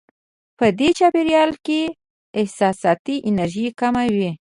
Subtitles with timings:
[0.57, 1.81] په دې چاپېریال کې
[2.39, 4.31] احساساتي انرژي کمه وي.